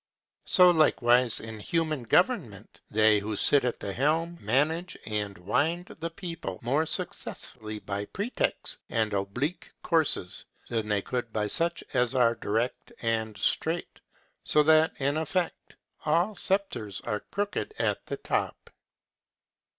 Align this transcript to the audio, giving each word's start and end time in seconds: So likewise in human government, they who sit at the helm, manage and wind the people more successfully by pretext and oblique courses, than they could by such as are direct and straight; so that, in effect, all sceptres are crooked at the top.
So 0.47 0.71
likewise 0.71 1.39
in 1.39 1.59
human 1.59 2.01
government, 2.01 2.81
they 2.89 3.19
who 3.19 3.35
sit 3.35 3.63
at 3.63 3.79
the 3.79 3.93
helm, 3.93 4.39
manage 4.41 4.97
and 5.05 5.37
wind 5.37 5.95
the 5.99 6.09
people 6.09 6.57
more 6.63 6.87
successfully 6.87 7.77
by 7.77 8.05
pretext 8.05 8.79
and 8.89 9.13
oblique 9.13 9.71
courses, 9.83 10.45
than 10.69 10.87
they 10.89 11.03
could 11.03 11.31
by 11.31 11.45
such 11.45 11.83
as 11.93 12.15
are 12.15 12.33
direct 12.33 12.91
and 13.03 13.37
straight; 13.37 13.99
so 14.43 14.63
that, 14.63 14.91
in 14.97 15.17
effect, 15.17 15.75
all 16.03 16.33
sceptres 16.33 17.01
are 17.01 17.19
crooked 17.19 17.75
at 17.77 18.03
the 18.07 18.17
top. 18.17 18.71